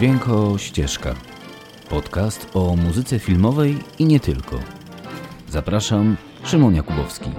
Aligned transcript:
Dźwięko 0.00 0.58
Ścieżka. 0.58 1.14
Podcast 1.88 2.50
o 2.54 2.76
muzyce 2.76 3.18
filmowej 3.18 3.78
i 3.98 4.04
nie 4.04 4.20
tylko. 4.20 4.60
Zapraszam, 5.48 6.16
Szymon 6.44 6.74
Jakubowski. 6.74 7.30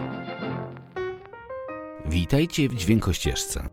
Witajcie 2.05 2.69
w 2.69 2.76
Dźwiękościeżce. 2.76 3.69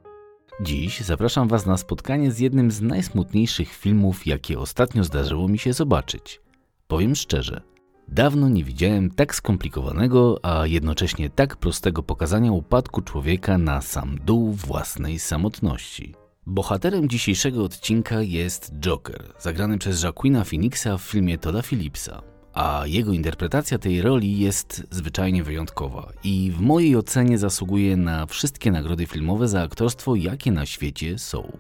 Dziś 0.60 1.00
zapraszam 1.00 1.48
Was 1.48 1.66
na 1.66 1.77
spotkanie 1.77 2.32
z 2.32 2.38
jednym 2.38 2.70
z 2.70 2.82
najsmutniejszych 2.82 3.72
filmów, 3.72 4.27
jakie 4.27 4.59
ostatnio 4.59 5.05
zdarzyło 5.05 5.48
mi 5.48 5.59
się 5.59 5.73
zobaczyć. 5.73 6.41
Powiem 6.86 7.16
szczerze, 7.16 7.60
dawno 8.09 8.48
nie 8.48 8.64
widziałem 8.64 9.10
tak 9.10 9.34
skomplikowanego, 9.34 10.38
a 10.42 10.66
jednocześnie 10.66 11.30
tak 11.30 11.56
prostego 11.56 12.02
pokazania 12.02 12.52
upadku 12.52 13.02
człowieka 13.02 13.59
na 13.59 13.80
sam 13.80 14.18
dół 14.24 14.52
własnej 14.52 15.18
samotności. 15.18 16.14
Bohaterem 16.51 17.09
dzisiejszego 17.09 17.65
odcinka 17.65 18.23
jest 18.23 18.73
Joker, 18.80 19.33
zagrany 19.38 19.79
przez 19.79 20.02
Joaquina 20.02 20.45
Phoenixa 20.45 20.98
w 20.98 21.02
filmie 21.02 21.38
Toda 21.38 21.62
Phillipsa, 21.62 22.23
a 22.55 22.83
jego 22.87 23.12
interpretacja 23.12 23.79
tej 23.79 24.02
roli 24.02 24.38
jest 24.38 24.87
zwyczajnie 24.91 25.45
wyjątkowa 25.45 26.12
i 26.24 26.52
w 26.57 26.61
mojej 26.61 26.97
ocenie 26.97 27.38
zasługuje 27.38 27.97
na 27.97 28.27
wszystkie 28.27 28.71
nagrody 28.71 29.07
filmowe 29.07 29.48
za 29.48 29.62
aktorstwo, 29.62 30.16
jakie 30.16 30.52
na 30.52 30.66
świecie 30.66 31.19
są. 31.19 31.59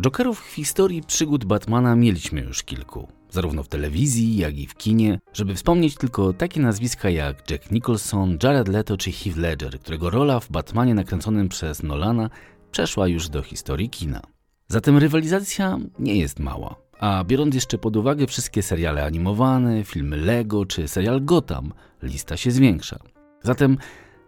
Jokerów 0.00 0.40
w 0.40 0.54
historii 0.54 1.02
przygód 1.02 1.44
Batmana 1.44 1.96
mieliśmy 1.96 2.40
już 2.40 2.62
kilku, 2.62 3.08
zarówno 3.30 3.62
w 3.62 3.68
telewizji, 3.68 4.36
jak 4.36 4.58
i 4.58 4.66
w 4.66 4.74
kinie, 4.74 5.18
żeby 5.32 5.54
wspomnieć 5.54 5.94
tylko 5.94 6.32
takie 6.32 6.60
nazwiska 6.60 7.10
jak 7.10 7.50
Jack 7.50 7.70
Nicholson, 7.70 8.38
Jared 8.42 8.68
Leto 8.68 8.96
czy 8.96 9.12
Heath 9.12 9.36
Ledger, 9.36 9.80
którego 9.80 10.10
rola 10.10 10.40
w 10.40 10.50
Batmanie 10.50 10.94
nakręconym 10.94 11.48
przez 11.48 11.82
Nolana 11.82 12.30
przeszła 12.70 13.08
już 13.08 13.28
do 13.28 13.42
historii 13.42 13.90
kina. 13.90 14.22
Zatem 14.68 14.98
rywalizacja 14.98 15.78
nie 15.98 16.16
jest 16.16 16.38
mała. 16.38 16.76
A 17.00 17.24
biorąc 17.24 17.54
jeszcze 17.54 17.78
pod 17.78 17.96
uwagę 17.96 18.26
wszystkie 18.26 18.62
seriale 18.62 19.04
animowane, 19.04 19.84
filmy 19.84 20.16
Lego 20.16 20.66
czy 20.66 20.88
serial 20.88 21.24
Gotham, 21.24 21.72
lista 22.02 22.36
się 22.36 22.50
zwiększa. 22.50 22.98
Zatem 23.42 23.78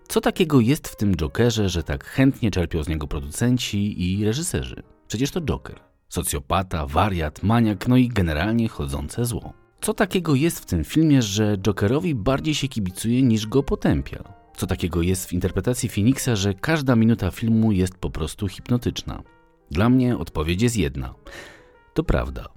co 0.08 0.20
takiego 0.20 0.61
jest 0.61 0.88
w 0.88 0.96
tym 0.96 1.16
Jokerze, 1.16 1.68
że 1.68 1.83
tak 1.83 2.05
chętnie 2.05 2.50
czerpią 2.50 2.83
z 2.83 2.88
niego 2.88 3.06
producenci 3.06 4.02
i 4.02 4.24
reżyserzy? 4.24 4.83
Przecież 5.08 5.30
to 5.30 5.41
Joker. 5.41 5.80
Socjopata, 6.08 6.86
wariat, 6.86 7.42
maniak, 7.42 7.88
no 7.88 7.96
i 7.96 8.08
generalnie 8.08 8.68
chodzące 8.68 9.24
zło. 9.24 9.52
Co 9.80 9.94
takiego 9.94 10.34
jest 10.34 10.61
w 10.61 10.66
tym 10.66 10.84
filmie, 10.84 11.22
że 11.22 11.58
Jokerowi 11.58 12.14
bardziej 12.14 12.55
się 12.55 12.68
kibicuje 12.68 13.22
niż 13.22 13.46
go 13.46 13.62
potępia? 13.62 14.39
Co 14.61 14.66
takiego 14.66 15.03
jest 15.03 15.27
w 15.27 15.33
interpretacji 15.33 15.89
Phoenixa, 15.89 16.36
że 16.36 16.55
każda 16.55 16.97
minuta 16.97 17.30
filmu 17.30 17.72
jest 17.72 17.94
po 17.94 18.11
prostu 18.11 18.48
hipnotyczna? 18.48 19.22
Dla 19.70 19.89
mnie 19.89 20.19
odpowiedź 20.19 20.62
jest 20.62 20.77
jedna. 20.77 21.14
To 21.94 22.05
prawda. 22.05 22.48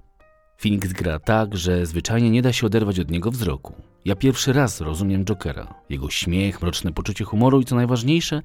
Phoenix 0.58 0.92
gra 0.92 1.18
tak, 1.18 1.56
że 1.56 1.86
zwyczajnie 1.86 2.30
nie 2.30 2.42
da 2.42 2.52
się 2.52 2.66
oderwać 2.66 3.00
od 3.00 3.10
niego 3.10 3.30
wzroku. 3.30 3.74
Ja 4.04 4.16
pierwszy 4.16 4.52
raz 4.52 4.80
rozumiem 4.80 5.24
Jokera, 5.24 5.74
jego 5.88 6.10
śmiech, 6.10 6.62
mroczne 6.62 6.92
poczucie 6.92 7.24
humoru 7.24 7.60
i 7.60 7.64
co 7.64 7.76
najważniejsze, 7.76 8.42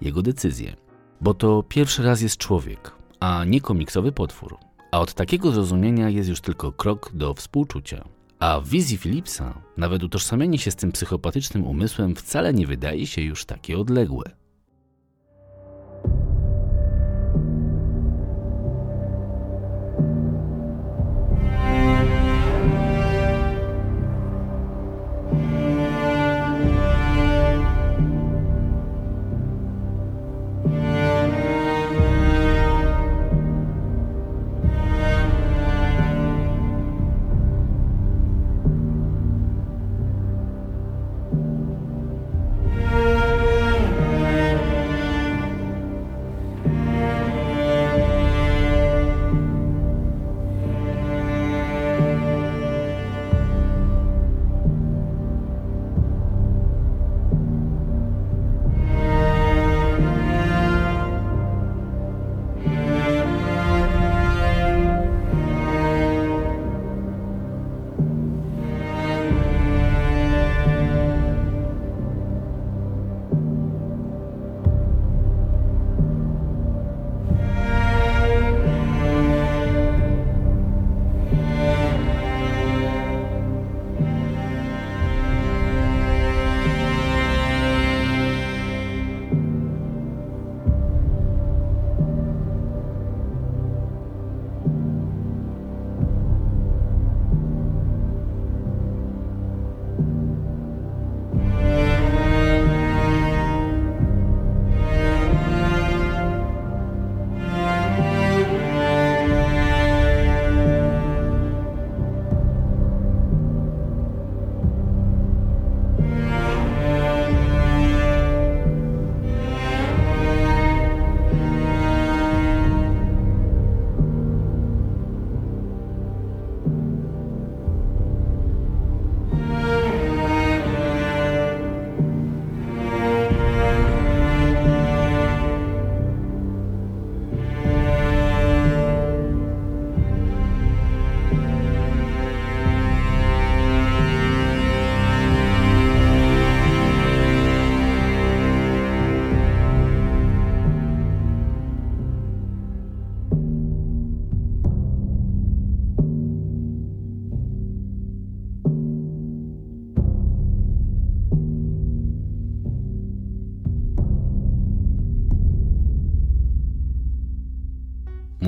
jego 0.00 0.22
decyzje. 0.22 0.76
Bo 1.20 1.34
to 1.34 1.62
pierwszy 1.62 2.02
raz 2.02 2.20
jest 2.20 2.36
człowiek, 2.36 2.92
a 3.20 3.44
nie 3.44 3.60
komiksowy 3.60 4.12
potwór. 4.12 4.56
A 4.90 5.00
od 5.00 5.14
takiego 5.14 5.52
zrozumienia 5.52 6.08
jest 6.08 6.28
już 6.28 6.40
tylko 6.40 6.72
krok 6.72 7.10
do 7.14 7.34
współczucia. 7.34 8.17
A 8.38 8.60
w 8.60 8.68
wizji 8.68 8.98
Philipsa 8.98 9.62
nawet 9.76 10.02
utożsamienie 10.02 10.58
się 10.58 10.70
z 10.70 10.76
tym 10.76 10.92
psychopatycznym 10.92 11.64
umysłem 11.64 12.16
wcale 12.16 12.54
nie 12.54 12.66
wydaje 12.66 13.06
się 13.06 13.22
już 13.22 13.44
takie 13.44 13.78
odległe. 13.78 14.30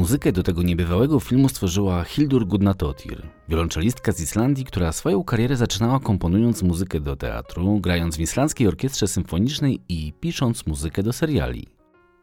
Muzykę 0.00 0.32
do 0.32 0.42
tego 0.42 0.62
niebywałego 0.62 1.20
filmu 1.20 1.48
stworzyła 1.48 2.04
Hildur 2.04 2.46
Gudnadottir, 2.46 3.22
wiolonczelistka 3.48 4.12
z 4.12 4.20
Islandii, 4.20 4.64
która 4.64 4.92
swoją 4.92 5.24
karierę 5.24 5.56
zaczynała 5.56 6.00
komponując 6.00 6.62
muzykę 6.62 7.00
do 7.00 7.16
teatru, 7.16 7.80
grając 7.80 8.16
w 8.16 8.20
Islandzkiej 8.20 8.68
Orkiestrze 8.68 9.08
Symfonicznej 9.08 9.80
i 9.88 10.12
pisząc 10.20 10.66
muzykę 10.66 11.02
do 11.02 11.12
seriali. 11.12 11.66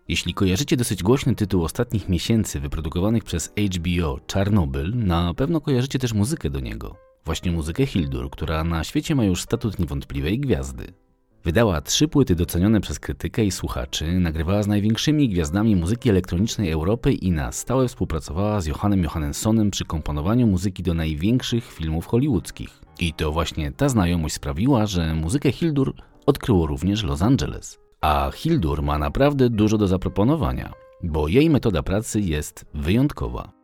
Jeśli 0.08 0.34
kojarzycie 0.34 0.78
dosyć 0.78 1.04
głośny 1.04 1.36
tytuł 1.36 1.64
ostatnich 1.64 2.10
miesięcy 2.10 2.60
wyprodukowanych 2.60 3.24
przez 3.24 3.54
HBO 3.76 4.20
Czarnobyl, 4.28 4.94
na 4.96 5.34
pewno 5.34 5.62
kojarzycie 5.62 6.00
też 6.00 6.14
muzykę 6.14 6.50
do 6.50 6.60
niego. 6.60 6.96
Właśnie 7.26 7.52
muzykę 7.52 7.86
Hildur, 7.86 8.30
która 8.30 8.64
na 8.64 8.84
świecie 8.84 9.16
ma 9.16 9.26
już 9.26 9.42
statut 9.42 9.80
niewątpliwej 9.80 10.40
gwiazdy. 10.40 10.94
Wydała 11.44 11.82
trzy 11.82 12.08
płyty 12.08 12.36
docenione 12.36 12.82
przez 12.82 13.00
krytykę 13.00 13.46
i 13.46 13.52
słuchaczy, 13.52 14.20
nagrywała 14.20 14.64
z 14.64 14.68
największymi 14.68 15.30
gwiazdami 15.30 15.76
muzyki 15.76 16.10
elektronicznej 16.10 16.72
Europy 16.72 17.14
i 17.14 17.32
na 17.32 17.52
stałe 17.52 17.88
współpracowała 17.88 18.62
z 18.62 18.66
Johannem 18.66 19.04
Johannessonem 19.04 19.72
przy 19.72 19.86
komponowaniu 19.86 20.48
muzyki 20.48 20.84
do 20.84 20.94
największych 20.94 21.72
filmów 21.72 22.06
hollywoodzkich. 22.06 22.82
I 23.00 23.14
to 23.14 23.32
właśnie 23.32 23.72
ta 23.72 23.90
znajomość 23.90 24.36
sprawiła, 24.36 24.86
że 24.86 25.16
muzykę 25.16 25.52
Hildur 25.52 25.94
odkryło 26.26 26.68
również 26.68 27.04
Los 27.04 27.22
Angeles. 27.22 27.80
A 28.02 28.32
Hildur 28.34 28.84
ma 28.84 28.98
naprawdę 28.98 29.50
dużo 29.50 29.78
do 29.78 29.88
zaproponowania, 29.88 30.74
bo 31.04 31.28
jej 31.28 31.50
metoda 31.50 31.84
pracy 31.84 32.22
jest 32.22 32.66
wyjątkowa. 32.74 33.57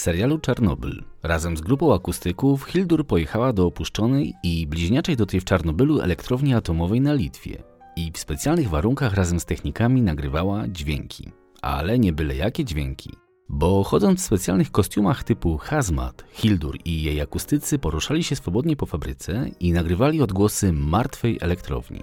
W 0.00 0.02
serialu 0.02 0.38
Czarnobyl 0.38 1.04
razem 1.22 1.56
z 1.56 1.60
grupą 1.60 1.94
akustyków 1.94 2.64
Hildur 2.64 3.06
pojechała 3.06 3.52
do 3.52 3.66
opuszczonej 3.66 4.34
i 4.42 4.66
bliźniaczej 4.66 5.16
do 5.16 5.26
tej 5.26 5.40
w 5.40 5.44
Czarnobylu 5.44 6.00
elektrowni 6.00 6.54
atomowej 6.54 7.00
na 7.00 7.12
Litwie 7.12 7.62
i 7.96 8.12
w 8.12 8.18
specjalnych 8.18 8.68
warunkach 8.68 9.14
razem 9.14 9.40
z 9.40 9.44
technikami 9.44 10.02
nagrywała 10.02 10.68
dźwięki. 10.68 11.30
Ale 11.62 11.98
nie 11.98 12.12
byle 12.12 12.36
jakie 12.36 12.64
dźwięki. 12.64 13.10
Bo 13.48 13.84
chodząc 13.84 14.20
w 14.20 14.24
specjalnych 14.24 14.70
kostiumach 14.70 15.24
typu 15.24 15.58
hazmat, 15.58 16.24
Hildur 16.32 16.78
i 16.84 17.02
jej 17.02 17.20
akustycy 17.20 17.78
poruszali 17.78 18.24
się 18.24 18.36
swobodnie 18.36 18.76
po 18.76 18.86
fabryce 18.86 19.50
i 19.60 19.72
nagrywali 19.72 20.22
odgłosy 20.22 20.72
martwej 20.72 21.38
elektrowni. 21.40 22.00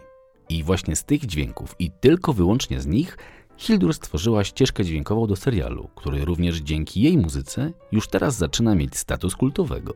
I 0.49 0.63
właśnie 0.63 0.95
z 0.95 1.03
tych 1.03 1.25
dźwięków 1.25 1.75
i 1.79 1.91
tylko 1.91 2.33
wyłącznie 2.33 2.81
z 2.81 2.87
nich 2.87 3.17
Hildur 3.57 3.93
stworzyła 3.93 4.43
ścieżkę 4.43 4.85
dźwiękową 4.85 5.27
do 5.27 5.35
serialu, 5.35 5.89
który 5.95 6.25
również 6.25 6.57
dzięki 6.57 7.01
jej 7.01 7.17
muzyce 7.17 7.71
już 7.91 8.07
teraz 8.07 8.37
zaczyna 8.37 8.75
mieć 8.75 8.97
status 8.97 9.35
kultowego. 9.35 9.93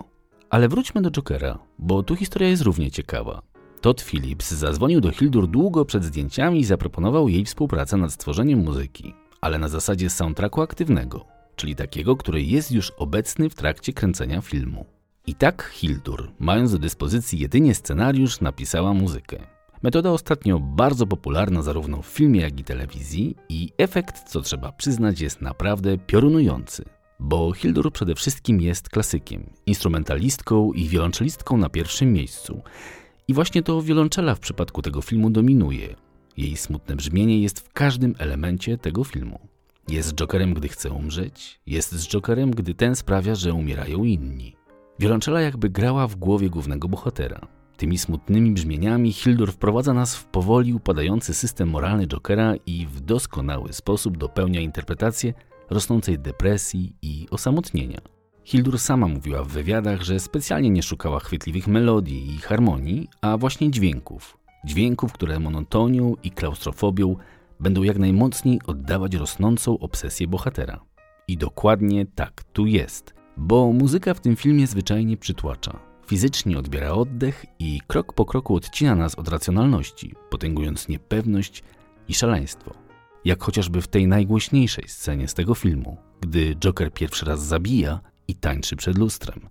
Ale 0.50 0.68
wróćmy 0.70 1.02
do 1.02 1.12
Jokera, 1.12 1.60
bo 1.80 2.04
tu 2.04 2.16
historia 2.16 2.50
jest 2.50 2.64
równie 2.64 2.92
ciekawa. 2.92 3.42
Todd 3.82 4.02
Phillips 4.02 4.52
zadzwonił 4.52 5.02
do 5.02 5.12
Hildur 5.12 5.48
długo 5.48 5.86
przed 5.86 6.04
zdjęciami 6.04 6.60
i 6.60 6.66
zaproponował 6.66 7.30
jej 7.30 7.46
współpracę 7.46 7.98
nad 7.98 8.14
stworzeniem 8.14 8.60
muzyki, 8.60 9.14
ale 9.42 9.58
na 9.58 9.70
zasadzie 9.70 10.10
soundtracku 10.10 10.62
aktywnego, 10.62 11.26
czyli 11.56 11.76
takiego, 11.76 12.16
który 12.16 12.44
jest 12.44 12.72
już 12.72 12.92
obecny 12.92 13.50
w 13.50 13.56
trakcie 13.56 13.94
kręcenia 13.94 14.42
filmu. 14.42 14.86
I 15.28 15.36
tak 15.36 15.72
Hildur, 15.74 16.32
mając 16.40 16.72
do 16.72 16.80
dyspozycji 16.80 17.40
jedynie 17.40 17.76
scenariusz, 17.76 18.42
napisała 18.42 18.94
muzykę. 18.94 19.48
Metoda 19.84 20.12
ostatnio 20.12 20.60
bardzo 20.60 21.08
popularna 21.08 21.62
zarówno 21.62 22.02
w 22.02 22.06
filmie, 22.06 22.42
jak 22.42 22.60
i 22.60 22.64
telewizji 22.64 23.36
i 23.50 23.70
efekt, 23.78 24.30
co 24.30 24.42
trzeba 24.42 24.72
przyznać, 24.72 25.22
jest 25.22 25.42
naprawdę 25.42 25.98
piorunujący. 25.98 26.86
Bo 27.20 27.52
Hildur 27.54 27.94
przede 27.94 28.16
wszystkim 28.16 28.62
jest 28.62 28.90
klasykiem, 28.90 29.50
instrumentalistką 29.66 30.74
i 30.74 30.88
wiolonczelistką 30.88 31.58
na 31.58 31.70
pierwszym 31.70 32.14
miejscu. 32.14 32.62
I 33.28 33.34
właśnie 33.34 33.64
to 33.64 33.82
wiolonczela 33.82 34.36
w 34.36 34.40
przypadku 34.40 34.82
tego 34.82 35.02
filmu 35.02 35.30
dominuje. 35.30 35.96
Jej 36.38 36.58
smutne 36.58 36.96
brzmienie 36.96 37.42
jest 37.42 37.60
w 37.60 37.74
każdym 37.74 38.16
elemencie 38.20 38.78
tego 38.78 39.04
filmu. 39.04 39.40
Jest 39.90 40.14
Jokerem, 40.14 40.54
gdy 40.54 40.68
chce 40.68 40.92
umrzeć, 40.92 41.60
jest 41.66 41.92
z 41.92 42.08
Jokerem, 42.08 42.52
gdy 42.52 42.74
ten 42.74 42.96
sprawia, 42.96 43.36
że 43.36 43.54
umierają 43.54 44.04
inni. 44.04 44.56
Wiolonczela 45.00 45.42
jakby 45.42 45.70
grała 45.70 46.08
w 46.08 46.16
głowie 46.16 46.50
głównego 46.50 46.88
bohatera. 46.88 47.61
Tymi 47.82 47.98
smutnymi 47.98 48.52
brzmieniami 48.52 49.14
Hildur 49.14 49.52
wprowadza 49.52 49.94
nas 49.94 50.16
w 50.16 50.26
powoli 50.26 50.74
upadający 50.74 51.34
system 51.34 51.70
moralny 51.70 52.08
Jokera 52.08 52.56
i 52.66 52.86
w 52.86 53.02
doskonały 53.02 53.74
sposób 53.74 54.18
dopełnia 54.18 54.62
interpretację 54.62 55.34
rosnącej 55.70 56.20
depresji 56.20 56.96
i 57.02 57.28
osamotnienia. 57.32 58.02
Hildur 58.44 58.80
sama 58.80 59.08
mówiła 59.08 59.44
w 59.44 59.48
wywiadach, 59.48 60.02
że 60.02 60.20
specjalnie 60.20 60.70
nie 60.70 60.84
szukała 60.84 61.20
chwytliwych 61.20 61.68
melodii 61.68 62.36
i 62.36 62.38
harmonii, 62.38 63.08
a 63.22 63.38
właśnie 63.38 63.72
dźwięków. 63.72 64.38
Dźwięków, 64.66 65.14
które 65.14 65.40
monotonią 65.40 66.16
i 66.24 66.32
klaustrofobią 66.32 67.16
będą 67.60 67.84
jak 67.84 67.98
najmocniej 68.00 68.60
oddawać 68.68 69.16
rosnącą 69.16 69.80
obsesję 69.80 70.28
bohatera. 70.28 70.80
I 71.28 71.38
dokładnie 71.38 72.06
tak 72.06 72.44
tu 72.44 72.66
jest, 72.66 73.14
bo 73.38 73.74
muzyka 73.74 74.14
w 74.14 74.20
tym 74.20 74.36
filmie 74.36 74.68
zwyczajnie 74.68 75.18
przytłacza 75.18 75.91
fizycznie 76.12 76.58
odbiera 76.58 76.92
oddech 76.92 77.46
i 77.60 77.82
krok 77.88 78.14
po 78.14 78.26
kroku 78.26 78.56
odcina 78.56 78.96
nas 78.96 79.16
od 79.16 79.28
racjonalności, 79.28 80.16
potęgując 80.30 80.88
niepewność 80.88 81.64
i 82.08 82.14
szaleństwo. 82.14 82.74
Jak 83.26 83.44
chociażby 83.44 83.82
w 83.82 83.88
tej 83.88 84.08
najgłośniejszej 84.08 84.88
scenie 84.88 85.28
z 85.28 85.34
tego 85.34 85.56
filmu, 85.56 85.98
gdy 86.22 86.56
Joker 86.56 86.94
pierwszy 86.94 87.26
raz 87.26 87.46
zabija 87.46 88.00
i 88.28 88.36
tańczy 88.36 88.76
przed 88.76 88.98
lustrem. 88.98 89.50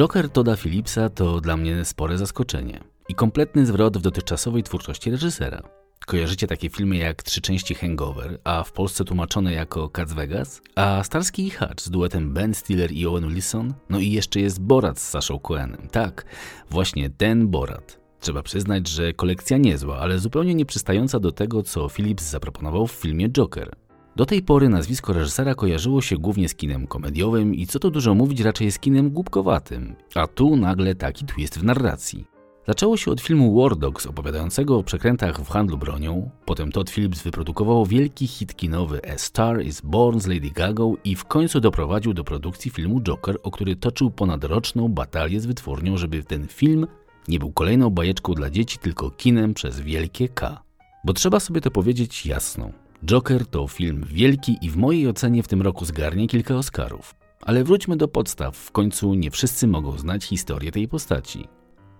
Joker 0.00 0.30
Toda 0.30 0.56
Phillipsa 0.56 1.08
to 1.08 1.40
dla 1.40 1.56
mnie 1.56 1.84
spore 1.84 2.18
zaskoczenie 2.18 2.80
i 3.08 3.14
kompletny 3.14 3.66
zwrot 3.66 3.98
w 3.98 4.00
dotychczasowej 4.00 4.62
twórczości 4.62 5.10
reżysera. 5.10 5.62
Kojarzycie 6.06 6.46
takie 6.46 6.70
filmy 6.70 6.96
jak 6.96 7.22
Trzy 7.22 7.40
części 7.40 7.74
Hangover, 7.74 8.38
a 8.44 8.64
w 8.64 8.72
Polsce 8.72 9.04
tłumaczone 9.04 9.52
jako 9.52 9.88
Cats 9.88 10.12
Vegas? 10.12 10.62
A 10.74 11.04
Starski 11.04 11.46
i 11.46 11.50
Hutch 11.50 11.82
z 11.82 11.90
duetem 11.90 12.32
Ben 12.34 12.54
Stiller 12.54 12.92
i 12.92 13.06
Owen 13.06 13.28
Wilson? 13.28 13.74
No 13.88 13.98
i 13.98 14.10
jeszcze 14.10 14.40
jest 14.40 14.60
Borat 14.60 15.00
z 15.00 15.08
Saszą 15.08 15.38
Cohenem. 15.38 15.88
Tak, 15.90 16.24
właśnie 16.70 17.10
ten 17.10 17.48
Borat. 17.48 18.00
Trzeba 18.20 18.42
przyznać, 18.42 18.88
że 18.88 19.12
kolekcja 19.12 19.56
niezła, 19.56 19.98
ale 19.98 20.18
zupełnie 20.18 20.54
nie 20.54 20.66
przystająca 20.66 21.20
do 21.20 21.32
tego, 21.32 21.62
co 21.62 21.88
Phillips 21.88 22.30
zaproponował 22.30 22.86
w 22.86 22.92
filmie 22.92 23.28
Joker. 23.28 23.76
Do 24.20 24.26
tej 24.26 24.42
pory 24.42 24.68
nazwisko 24.68 25.12
reżysera 25.12 25.54
kojarzyło 25.54 26.02
się 26.02 26.16
głównie 26.16 26.48
z 26.48 26.54
kinem 26.54 26.86
komediowym 26.86 27.54
i 27.54 27.66
co 27.66 27.78
tu 27.78 27.90
dużo 27.90 28.14
mówić 28.14 28.40
raczej 28.40 28.72
z 28.72 28.78
kinem 28.78 29.10
głupkowatym, 29.10 29.96
a 30.14 30.26
tu 30.26 30.56
nagle 30.56 30.94
taki 30.94 31.24
twist 31.24 31.58
w 31.58 31.64
narracji. 31.64 32.26
Zaczęło 32.68 32.96
się 32.96 33.10
od 33.10 33.20
filmu 33.20 33.60
War 33.60 33.76
Dogs 33.76 34.06
opowiadającego 34.06 34.78
o 34.78 34.82
przekrętach 34.82 35.40
w 35.40 35.48
handlu 35.48 35.78
bronią, 35.78 36.30
potem 36.44 36.72
Todd 36.72 36.90
Phillips 36.90 37.22
wyprodukował 37.22 37.86
wielki 37.86 38.26
hit 38.26 38.56
kinowy 38.56 39.00
A 39.14 39.18
Star 39.18 39.62
is 39.62 39.80
Born 39.80 40.18
z 40.20 40.26
Lady 40.26 40.50
Gaga 40.50 40.84
i 41.04 41.16
w 41.16 41.24
końcu 41.24 41.60
doprowadził 41.60 42.14
do 42.14 42.24
produkcji 42.24 42.70
filmu 42.70 43.00
Joker, 43.00 43.36
o 43.42 43.50
który 43.50 43.76
toczył 43.76 44.10
ponadroczną 44.10 44.88
batalię 44.88 45.40
z 45.40 45.46
wytwórnią, 45.46 45.96
żeby 45.96 46.22
ten 46.22 46.48
film 46.48 46.86
nie 47.28 47.38
był 47.38 47.52
kolejną 47.52 47.90
bajeczką 47.90 48.34
dla 48.34 48.50
dzieci, 48.50 48.78
tylko 48.78 49.10
kinem 49.10 49.54
przez 49.54 49.80
wielkie 49.80 50.28
K. 50.28 50.62
Bo 51.04 51.12
trzeba 51.12 51.40
sobie 51.40 51.60
to 51.60 51.70
powiedzieć 51.70 52.26
jasno. 52.26 52.70
Joker 53.04 53.46
to 53.46 53.68
film 53.68 54.04
wielki 54.08 54.58
i 54.62 54.70
w 54.70 54.76
mojej 54.76 55.08
ocenie 55.08 55.42
w 55.42 55.48
tym 55.48 55.62
roku 55.62 55.84
zgarnie 55.84 56.28
kilka 56.28 56.54
Oscarów. 56.54 57.14
Ale 57.40 57.64
wróćmy 57.64 57.96
do 57.96 58.08
podstaw, 58.08 58.56
w 58.56 58.70
końcu 58.70 59.14
nie 59.14 59.30
wszyscy 59.30 59.66
mogą 59.66 59.98
znać 59.98 60.24
historię 60.24 60.72
tej 60.72 60.88
postaci. 60.88 61.48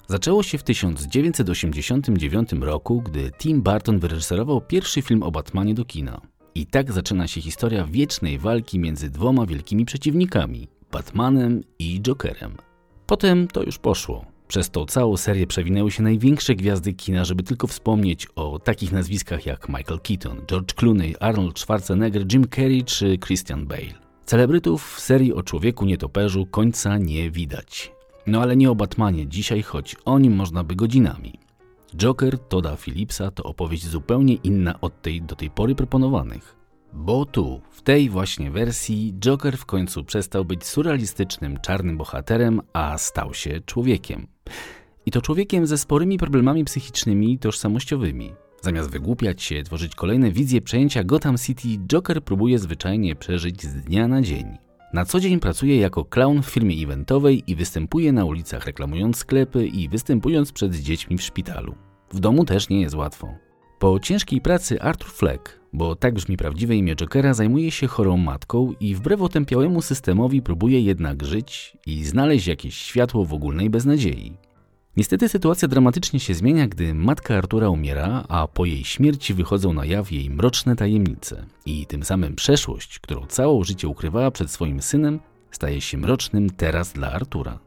Zaczęło 0.07 0.43
się 0.43 0.59
w 0.59 0.63
1989 0.63 2.53
roku, 2.53 3.03
gdy 3.03 3.31
Tim 3.39 3.63
Burton 3.63 3.99
wyreżyserował 3.99 4.61
pierwszy 4.61 5.03
film 5.03 5.23
o 5.23 5.31
Batmanie 5.31 5.75
do 5.75 5.85
kina. 5.85 6.21
I 6.55 6.67
tak 6.67 6.93
zaczyna 6.93 7.27
się 7.27 7.41
historia 7.41 7.87
wiecznej 7.87 8.39
walki 8.39 8.79
między 8.79 9.11
dwoma 9.11 9.47
wielkimi 9.47 9.85
przeciwnikami 9.85 10.69
Batmanem 10.93 11.63
i 11.79 12.01
Jokerem. 12.01 12.57
Potem 13.07 13.49
to 13.49 13.63
już 13.63 13.79
poszło. 13.79 14.40
Przez 14.51 14.71
tą 14.71 14.87
całą 14.87 15.17
serię 15.17 15.47
przewinęły 15.47 15.91
się 15.91 16.03
największe 16.03 16.55
gwiazdy 16.55 16.93
kina, 16.93 17.25
żeby 17.25 17.43
tylko 17.43 17.67
wspomnieć 17.67 18.27
o 18.37 18.59
takich 18.59 18.93
nazwiskach 18.93 19.47
jak 19.47 19.69
Michael 19.69 20.01
Keaton, 20.01 20.43
George 20.47 20.75
Clooney, 20.75 21.15
Arnold 21.21 21.59
Schwarzenegger, 21.59 22.33
Jim 22.33 22.49
Carrey 22.49 22.85
czy 22.85 23.19
Christian 23.19 23.67
Bale. 23.67 23.95
Celebrytów 24.25 24.95
w 24.95 25.01
serii 25.01 25.33
o 25.33 25.43
człowieku 25.43 25.85
nietoperzu 25.85 26.47
końca 26.47 26.99
nie 26.99 27.31
widać. 27.31 27.93
No 28.27 28.43
ale 28.43 28.57
nie 28.57 28.71
o 28.71 28.75
Batmanie 28.75 29.27
dzisiaj, 29.27 29.63
choć 29.63 29.97
o 30.05 30.19
nim 30.19 30.37
można 30.37 30.65
by 30.65 30.77
godzinami. 30.77 31.39
Joker 31.97 32.39
Toda 32.39 32.77
Phillipsa 32.77 33.31
to 33.31 33.43
opowieść 33.43 33.87
zupełnie 33.87 34.35
inna 34.35 34.81
od 34.81 35.03
tej 35.03 35.23
do 35.23 35.37
tej 35.37 35.51
pory 35.51 35.75
proponowanych. 35.75 36.57
Bo 36.93 37.27
tu, 37.27 37.61
w 37.71 37.83
tej 37.83 38.09
właśnie 38.09 38.51
wersji, 38.51 39.15
Joker 39.21 39.59
w 39.59 39.67
końcu 39.67 40.05
przestał 40.05 40.45
być 40.45 40.65
surrealistycznym 40.65 41.61
czarnym 41.61 41.97
bohaterem, 41.97 42.61
a 42.73 42.99
stał 42.99 43.35
się 43.35 43.61
człowiekiem. 43.67 44.27
I 45.07 45.11
to 45.11 45.23
człowiekiem 45.23 45.67
ze 45.67 45.79
sporymi 45.79 46.19
problemami 46.19 46.65
psychicznymi 46.65 47.33
i 47.33 47.39
tożsamościowymi. 47.39 48.33
Zamiast 48.63 48.91
wygłupiać 48.91 49.43
się, 49.43 49.63
tworzyć 49.63 49.95
kolejne 49.95 50.31
wizje 50.31 50.61
przejęcia 50.61 51.05
Gotham 51.05 51.39
City, 51.39 51.69
Joker 51.87 52.25
próbuje 52.25 52.59
zwyczajnie 52.59 53.17
przeżyć 53.17 53.63
z 53.63 53.75
dnia 53.83 54.09
na 54.09 54.23
dzień. 54.23 54.59
Na 54.93 55.05
co 55.05 55.21
dzień 55.21 55.41
pracuje 55.41 55.77
jako 55.77 56.05
clown 56.05 56.43
w 56.43 56.47
firmie 56.47 56.83
eventowej 56.85 57.43
i 57.47 57.57
występuje 57.57 58.13
na 58.13 58.25
ulicach 58.25 58.67
reklamując 58.67 59.17
sklepy 59.17 59.67
i 59.67 59.89
występując 59.89 60.53
przed 60.53 60.75
dziećmi 60.75 61.19
w 61.19 61.23
szpitalu. 61.23 61.75
W 62.13 62.21
domu 62.21 62.45
też 62.45 62.69
nie 62.69 62.81
jest 62.81 62.95
łatwo. 62.95 63.35
Po 63.79 64.01
ciężkiej 64.01 64.41
pracy 64.41 64.83
Arthur 64.83 65.11
Fleck, 65.11 65.60
bo 65.73 65.97
tak 65.97 66.15
brzmi 66.15 66.37
prawdziwe 66.37 66.77
imię 66.77 66.97
Jokera, 66.97 67.35
zajmuje 67.35 67.71
się 67.71 67.87
chorą 67.87 68.17
matką 68.17 68.73
i 68.81 68.95
wbrew 68.95 69.23
otępiałemu 69.23 69.83
systemowi 69.83 70.43
próbuje 70.43 70.81
jednak 70.81 71.25
żyć 71.25 71.77
i 71.87 72.05
znaleźć 72.05 72.47
jakieś 72.47 72.77
światło 72.77 73.25
w 73.25 73.35
ogólnej 73.35 73.71
beznadziei. 73.71 74.37
Niestety 74.97 75.29
sytuacja 75.29 75.69
dramatycznie 75.69 76.21
się 76.21 76.35
zmienia, 76.35 76.69
gdy 76.69 76.95
matka 76.95 77.37
Artura 77.37 77.69
umiera, 77.69 78.25
a 78.29 78.47
po 78.47 78.65
jej 78.65 78.85
śmierci 78.85 79.35
wychodzą 79.35 79.73
na 79.73 79.85
jaw 79.85 80.13
jej 80.13 80.31
mroczne 80.31 80.77
tajemnice 80.77 81.47
i 81.67 81.87
tym 81.87 82.03
samym 82.03 82.37
przeszłość, 82.37 82.99
którą 82.99 83.27
całe 83.27 83.65
życie 83.65 83.89
ukrywała 83.89 84.31
przed 84.31 84.51
swoim 84.51 84.83
synem, 84.83 85.21
staje 85.51 85.81
się 85.81 85.99
mrocznym 85.99 86.51
teraz 86.51 86.93
dla 86.93 87.13
Artura. 87.13 87.59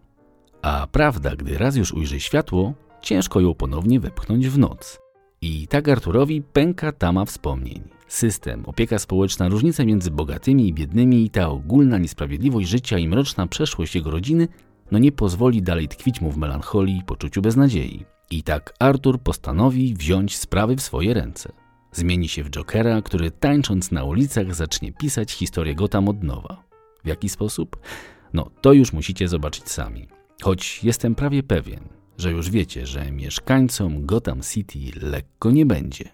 A 0.61 0.87
prawda, 0.91 1.35
gdy 1.35 1.57
raz 1.57 1.75
już 1.75 1.91
ujrzy 1.91 2.19
światło, 2.19 2.73
ciężko 3.01 3.39
ją 3.39 3.53
ponownie 3.53 3.99
wepchnąć 3.99 4.47
w 4.47 4.57
noc. 4.57 5.02
I 5.45 5.67
tak 5.67 5.89
Arturowi 5.89 6.41
pęka 6.41 6.91
tama 6.91 7.25
wspomnień. 7.25 7.81
System, 8.07 8.65
opieka 8.65 8.99
społeczna, 8.99 9.47
różnice 9.47 9.85
między 9.85 10.11
bogatymi 10.11 10.67
i 10.67 10.73
biednymi 10.73 11.25
i 11.25 11.29
ta 11.29 11.49
ogólna 11.49 11.97
niesprawiedliwość 11.97 12.69
życia 12.69 12.97
i 12.97 13.07
mroczna 13.07 13.47
przeszłość 13.47 13.95
jego 13.95 14.11
rodziny 14.11 14.47
no 14.91 14.99
nie 14.99 15.11
pozwoli 15.11 15.61
dalej 15.61 15.87
tkwić 15.87 16.21
mu 16.21 16.31
w 16.31 16.37
melancholii 16.37 16.97
i 16.97 17.03
poczuciu 17.03 17.41
beznadziei. 17.41 18.05
I 18.31 18.43
tak 18.43 18.73
Artur 18.79 19.19
postanowi 19.19 19.93
wziąć 19.93 20.37
sprawy 20.37 20.75
w 20.75 20.81
swoje 20.81 21.13
ręce. 21.13 21.51
Zmieni 21.91 22.27
się 22.27 22.43
w 22.43 22.49
Jokera, 22.49 23.01
który 23.01 23.31
tańcząc 23.31 23.91
na 23.91 24.03
ulicach 24.03 24.55
zacznie 24.55 24.93
pisać 24.93 25.31
historię 25.31 25.75
Gotham 25.75 26.09
od 26.09 26.23
nowa. 26.23 26.63
W 27.03 27.07
jaki 27.07 27.29
sposób? 27.29 27.77
No, 28.33 28.49
to 28.61 28.73
już 28.73 28.93
musicie 28.93 29.27
zobaczyć 29.27 29.69
sami. 29.69 30.07
Choć 30.41 30.83
jestem 30.83 31.15
prawie 31.15 31.43
pewien, 31.43 32.02
że 32.17 32.31
już 32.31 32.49
wiecie, 32.49 32.87
że 32.87 33.11
mieszkańcom 33.11 34.05
Gotham 34.05 34.41
City 34.41 34.79
lekko 35.01 35.51
nie 35.51 35.65
będzie. 35.65 36.09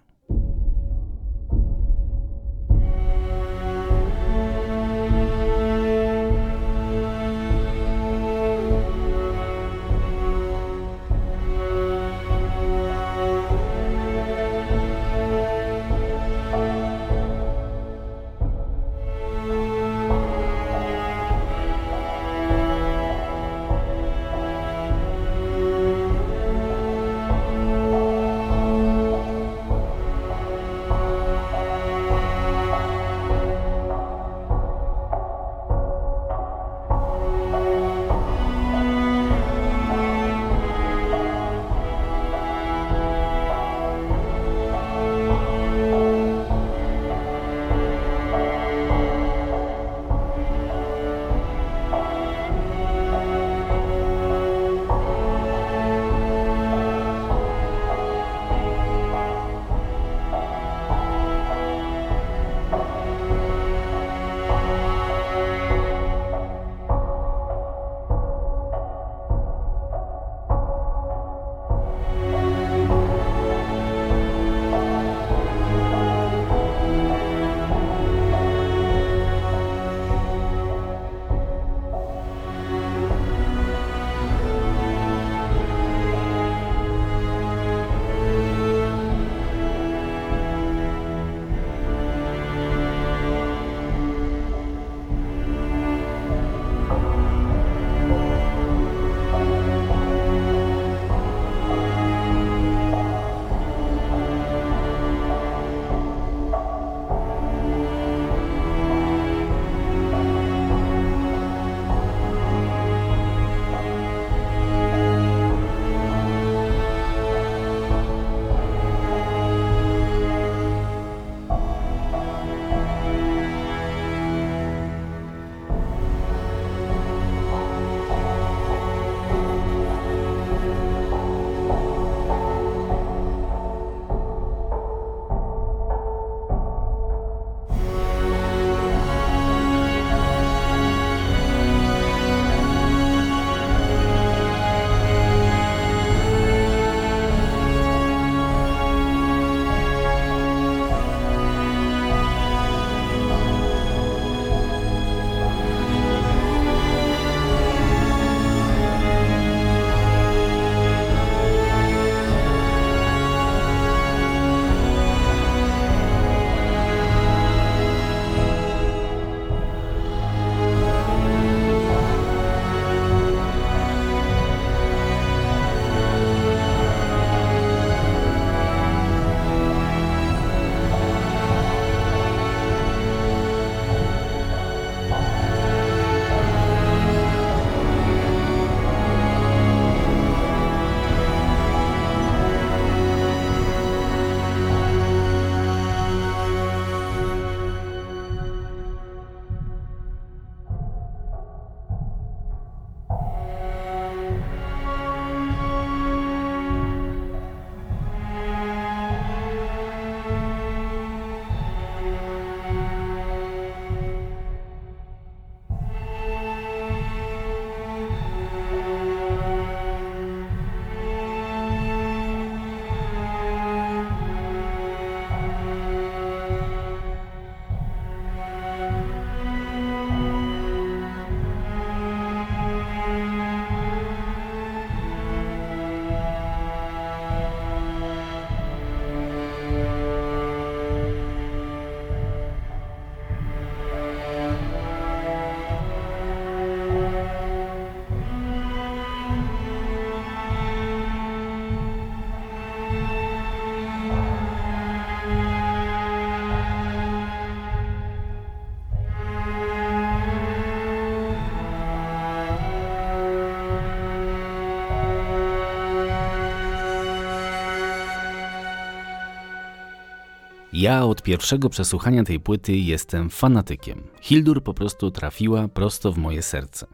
Ja 270.79 271.05
od 271.05 271.23
pierwszego 271.23 271.69
przesłuchania 271.69 272.23
tej 272.23 272.39
płyty 272.39 272.77
jestem 272.77 273.29
fanatykiem. 273.29 274.03
Hildur 274.21 274.63
po 274.63 274.73
prostu 274.73 275.11
trafiła 275.11 275.67
prosto 275.67 276.11
w 276.11 276.17
moje 276.17 276.41
serce. 276.41 276.87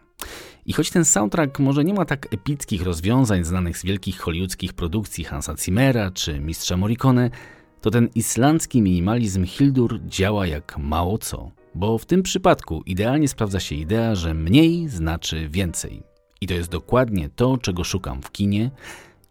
I 0.65 0.74
choć 0.74 0.89
ten 0.89 1.06
soundtrack 1.06 1.60
może 1.60 1.84
nie 1.84 1.93
ma 1.93 2.06
tak 2.06 2.34
epickich 2.34 2.84
rozwiązań 2.84 3.43
znanych 3.43 3.78
z 3.78 3.86
wielkich 3.86 4.19
hollywoodzkich 4.19 4.74
produkcji 4.74 5.24
Hansa 5.24 5.56
Zimmera 5.58 6.12
czy 6.12 6.39
Mistrza 6.39 6.78
Morricone, 6.78 7.30
to 7.82 7.91
ten 7.91 8.10
islandzki 8.15 8.82
minimalizm 8.82 9.45
Hildur 9.45 10.00
działa 10.06 10.48
jak 10.48 10.78
mało 10.78 11.17
co. 11.17 11.52
Bo 11.76 11.98
w 11.98 12.06
tym 12.06 12.24
przypadku 12.24 12.84
idealnie 12.86 13.28
sprawdza 13.28 13.60
się 13.60 13.76
idea, 13.76 14.15
że 14.15 14.34
mniej 14.34 14.89
znaczy 14.89 15.50
więcej. 15.50 16.04
I 16.41 16.48
to 16.48 16.54
jest 16.54 16.71
dokładnie 16.71 17.30
to, 17.30 17.58
czego 17.58 17.84
szukam 17.84 18.21
w 18.21 18.32
kinie 18.32 18.71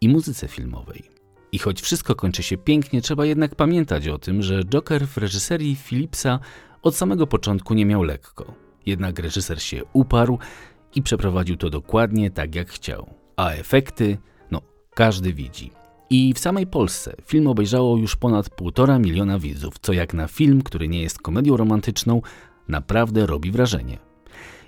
i 0.01 0.09
muzyce 0.09 0.47
filmowej. 0.47 1.15
I 1.55 1.59
choć 1.59 1.81
wszystko 1.81 2.15
kończy 2.15 2.43
się 2.43 2.57
pięknie, 2.57 3.01
trzeba 3.01 3.25
jednak 3.25 3.55
pamiętać 3.55 4.07
o 4.07 4.17
tym, 4.17 4.41
że 4.41 4.63
Joker 4.63 5.07
w 5.07 5.17
reżyserii 5.17 5.75
Philipsa 5.75 6.39
od 6.81 6.95
samego 6.95 7.27
początku 7.27 7.73
nie 7.73 7.85
miał 7.85 8.03
lekko. 8.03 8.53
Jednak 8.85 9.19
reżyser 9.19 9.61
się 9.61 9.81
uparł 9.93 10.39
i 10.95 11.01
przeprowadził 11.01 11.57
to 11.57 11.69
dokładnie 11.69 12.31
tak, 12.31 12.55
jak 12.55 12.69
chciał. 12.69 13.09
A 13.35 13.49
efekty, 13.49 14.17
no, 14.51 14.61
każdy 14.93 15.33
widzi. 15.33 15.71
I 16.09 16.33
w 16.33 16.39
samej 16.39 16.67
Polsce 16.67 17.15
film 17.25 17.47
obejrzało 17.47 17.97
już 17.97 18.15
ponad 18.15 18.49
półtora 18.49 18.99
miliona 18.99 19.39
widzów, 19.39 19.73
co 19.81 19.93
jak 19.93 20.13
na 20.13 20.27
film, 20.27 20.61
który 20.61 20.87
nie 20.87 21.01
jest 21.01 21.21
komedią 21.21 21.57
romantyczną, 21.57 22.21
naprawdę 22.67 23.25
robi 23.25 23.51
wrażenie. 23.51 23.97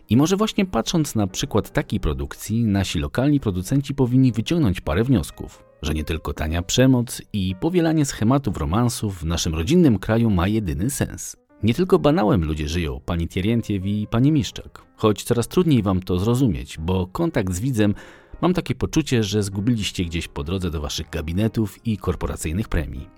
I 0.09 0.17
może 0.17 0.37
właśnie 0.37 0.65
patrząc 0.65 1.15
na 1.15 1.27
przykład 1.27 1.73
takiej 1.73 1.99
produkcji, 1.99 2.65
nasi 2.65 2.99
lokalni 2.99 3.39
producenci 3.39 3.93
powinni 3.93 4.31
wyciągnąć 4.31 4.81
parę 4.81 5.03
wniosków, 5.03 5.66
że 5.81 5.93
nie 5.93 6.03
tylko 6.03 6.33
tania 6.33 6.61
przemoc 6.61 7.21
i 7.33 7.55
powielanie 7.59 8.05
schematów 8.05 8.57
romansów 8.57 9.19
w 9.19 9.25
naszym 9.25 9.55
rodzinnym 9.55 9.99
kraju 9.99 10.29
ma 10.29 10.47
jedyny 10.47 10.89
sens. 10.89 11.37
Nie 11.63 11.73
tylko 11.73 11.99
banałem 11.99 12.45
ludzie 12.45 12.67
żyją, 12.67 13.01
pani 13.05 13.27
Tierentiew 13.27 13.85
i 13.85 14.07
pani 14.11 14.31
Miszczak, 14.31 14.81
choć 14.95 15.23
coraz 15.23 15.47
trudniej 15.47 15.83
wam 15.83 16.01
to 16.01 16.19
zrozumieć, 16.19 16.77
bo 16.79 17.07
kontakt 17.07 17.53
z 17.53 17.59
widzem 17.59 17.95
mam 18.41 18.53
takie 18.53 18.75
poczucie, 18.75 19.23
że 19.23 19.43
zgubiliście 19.43 20.05
gdzieś 20.05 20.27
po 20.27 20.43
drodze 20.43 20.71
do 20.71 20.81
waszych 20.81 21.09
gabinetów 21.09 21.87
i 21.87 21.97
korporacyjnych 21.97 22.69
premii. 22.69 23.09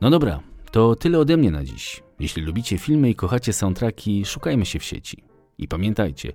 No 0.00 0.10
dobra, 0.10 0.40
to 0.70 0.96
tyle 0.96 1.18
ode 1.18 1.36
mnie 1.36 1.50
na 1.50 1.64
dziś. 1.64 2.02
Jeśli 2.20 2.42
lubicie 2.42 2.78
filmy 2.78 3.10
i 3.10 3.14
kochacie 3.14 3.52
soundtracki, 3.52 4.24
szukajmy 4.24 4.66
się 4.66 4.78
w 4.78 4.84
sieci. 4.84 5.24
I 5.58 5.68
pamiętajcie, 5.68 6.32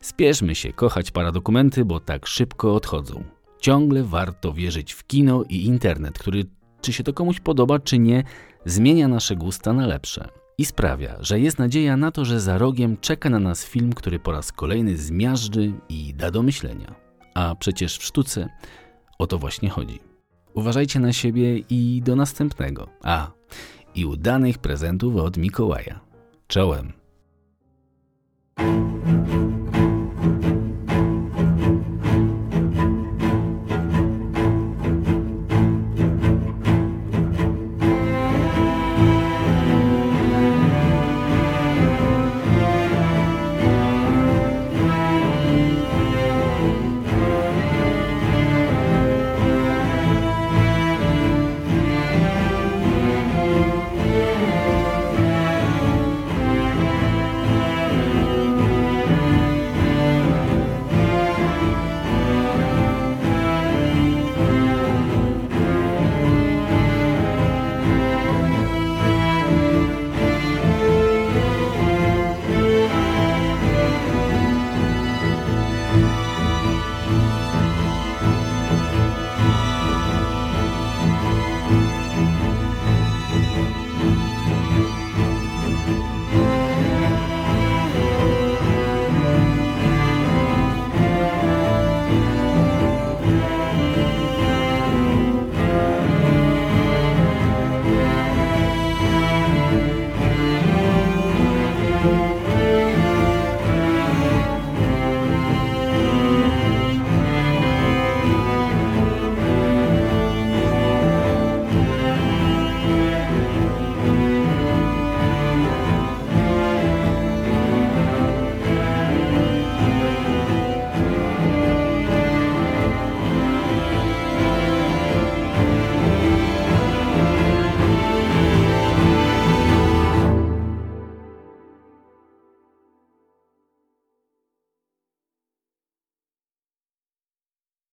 spieszmy 0.00 0.54
się 0.54 0.72
kochać 0.72 1.10
paradokumenty, 1.10 1.84
bo 1.84 2.00
tak 2.00 2.26
szybko 2.26 2.74
odchodzą. 2.74 3.35
Ciągle 3.60 4.04
warto 4.04 4.52
wierzyć 4.52 4.92
w 4.92 5.06
kino 5.06 5.44
i 5.48 5.64
internet, 5.64 6.18
który, 6.18 6.44
czy 6.80 6.92
się 6.92 7.04
to 7.04 7.12
komuś 7.12 7.40
podoba, 7.40 7.78
czy 7.78 7.98
nie, 7.98 8.24
zmienia 8.64 9.08
nasze 9.08 9.36
gusta 9.36 9.72
na 9.72 9.86
lepsze. 9.86 10.28
I 10.58 10.64
sprawia, 10.64 11.16
że 11.20 11.40
jest 11.40 11.58
nadzieja 11.58 11.96
na 11.96 12.10
to, 12.10 12.24
że 12.24 12.40
za 12.40 12.58
rogiem 12.58 12.96
czeka 13.00 13.30
na 13.30 13.38
nas 13.38 13.64
film, 13.64 13.92
który 13.92 14.18
po 14.18 14.32
raz 14.32 14.52
kolejny 14.52 14.96
zmiażdży 14.96 15.72
i 15.88 16.14
da 16.14 16.30
do 16.30 16.42
myślenia. 16.42 16.94
A 17.34 17.54
przecież 17.54 17.98
w 17.98 18.04
sztuce 18.04 18.48
o 19.18 19.26
to 19.26 19.38
właśnie 19.38 19.68
chodzi. 19.68 20.00
Uważajcie 20.54 21.00
na 21.00 21.12
siebie 21.12 21.58
i 21.58 22.02
do 22.04 22.16
następnego. 22.16 22.88
A, 23.02 23.30
i 23.94 24.04
udanych 24.04 24.58
prezentów 24.58 25.16
od 25.16 25.36
Mikołaja. 25.36 26.00
Czołem! 26.46 26.92